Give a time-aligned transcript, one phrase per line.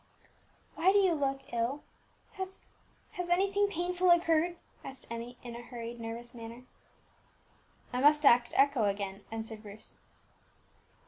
[0.73, 1.83] "Why do you look ill?
[2.31, 2.59] Has
[3.11, 6.63] has anything painful occurred?" asked Emmie, in a hurried, nervous manner.
[7.93, 9.99] "I must act echo again," answered Bruce.